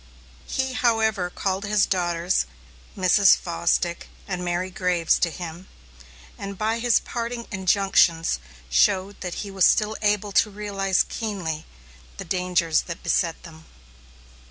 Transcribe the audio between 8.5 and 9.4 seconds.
showed that